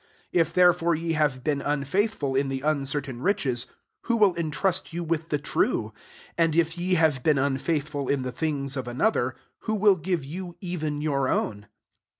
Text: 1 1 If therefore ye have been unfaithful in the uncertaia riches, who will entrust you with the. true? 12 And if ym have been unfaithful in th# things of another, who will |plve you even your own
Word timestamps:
1 0.31 0.39
1 0.39 0.41
If 0.47 0.53
therefore 0.55 0.95
ye 0.95 1.13
have 1.13 1.43
been 1.43 1.61
unfaithful 1.61 2.35
in 2.35 2.49
the 2.49 2.61
uncertaia 2.63 3.21
riches, 3.21 3.67
who 4.05 4.15
will 4.15 4.35
entrust 4.35 4.91
you 4.93 5.03
with 5.03 5.29
the. 5.29 5.37
true? 5.37 5.93
12 6.37 6.39
And 6.39 6.55
if 6.55 6.71
ym 6.75 6.95
have 6.95 7.21
been 7.21 7.37
unfaithful 7.37 8.09
in 8.09 8.23
th# 8.23 8.33
things 8.33 8.75
of 8.75 8.87
another, 8.87 9.35
who 9.65 9.75
will 9.75 9.99
|plve 9.99 10.25
you 10.25 10.55
even 10.59 11.03
your 11.03 11.27
own 11.29 11.67